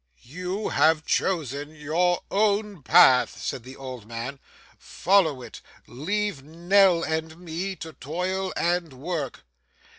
'You 0.23 0.69
have 0.69 1.05
chosen 1.05 1.75
your 1.75 2.23
own 2.31 2.81
path,' 2.81 3.39
said 3.39 3.61
the 3.61 3.75
old 3.75 4.07
man. 4.07 4.39
'Follow 4.79 5.43
it. 5.43 5.61
Leave 5.85 6.41
Nell 6.41 7.03
and 7.03 7.37
me 7.37 7.75
to 7.75 7.93
toil 7.93 8.51
and 8.57 8.93
work. 8.93 9.43